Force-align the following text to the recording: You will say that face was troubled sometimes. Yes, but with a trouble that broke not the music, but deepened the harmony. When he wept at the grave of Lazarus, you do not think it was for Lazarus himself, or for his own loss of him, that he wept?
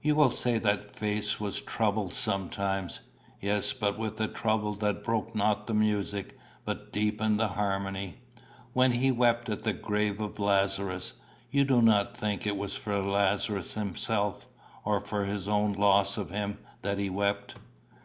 You 0.00 0.14
will 0.14 0.30
say 0.30 0.58
that 0.58 0.94
face 0.94 1.40
was 1.40 1.60
troubled 1.60 2.12
sometimes. 2.12 3.00
Yes, 3.40 3.72
but 3.72 3.98
with 3.98 4.20
a 4.20 4.28
trouble 4.28 4.74
that 4.74 5.02
broke 5.02 5.34
not 5.34 5.66
the 5.66 5.74
music, 5.74 6.38
but 6.64 6.92
deepened 6.92 7.40
the 7.40 7.48
harmony. 7.48 8.18
When 8.74 8.92
he 8.92 9.10
wept 9.10 9.48
at 9.48 9.64
the 9.64 9.72
grave 9.72 10.20
of 10.20 10.38
Lazarus, 10.38 11.14
you 11.50 11.64
do 11.64 11.82
not 11.82 12.16
think 12.16 12.46
it 12.46 12.56
was 12.56 12.76
for 12.76 12.96
Lazarus 13.02 13.74
himself, 13.74 14.46
or 14.84 15.00
for 15.00 15.24
his 15.24 15.48
own 15.48 15.72
loss 15.72 16.16
of 16.16 16.30
him, 16.30 16.58
that 16.82 16.98
he 16.98 17.10
wept? 17.10 17.56